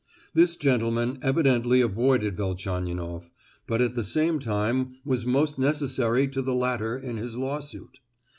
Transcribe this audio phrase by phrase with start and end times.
[0.33, 3.29] This gentleman evidently avoided Velchaninoff,
[3.67, 7.99] but at the same time was most necessary to the latter in his lawsuit.